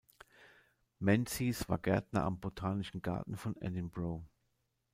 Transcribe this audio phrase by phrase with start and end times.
[0.97, 4.25] Menzies war Gärtner am Botanischen Garten von Edinburgh.